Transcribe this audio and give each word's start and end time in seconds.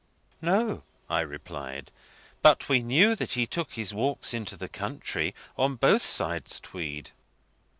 "No," 0.41 0.81
I 1.11 1.21
replied; 1.21 1.91
"but 2.41 2.67
we 2.67 2.79
knew 2.79 3.13
that 3.15 3.33
he 3.33 3.45
took 3.45 3.73
his 3.73 3.93
walks 3.93 4.33
into 4.33 4.57
the 4.57 4.67
country 4.67 5.35
on 5.59 5.75
both 5.75 6.01
sides 6.03 6.59
Tweed." 6.59 7.11